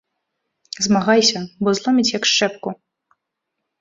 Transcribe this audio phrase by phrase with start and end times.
[0.85, 2.69] Змагайся, бо зломіць, як шчэпку.